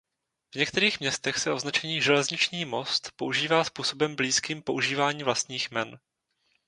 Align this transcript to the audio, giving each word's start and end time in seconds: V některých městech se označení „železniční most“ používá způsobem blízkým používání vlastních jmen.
V 0.55 0.55
některých 0.55 0.99
městech 0.99 1.37
se 1.37 1.51
označení 1.51 2.01
„železniční 2.01 2.65
most“ 2.65 3.11
používá 3.15 3.63
způsobem 3.63 4.15
blízkým 4.15 4.61
používání 4.61 5.23
vlastních 5.23 5.71
jmen. 5.71 5.99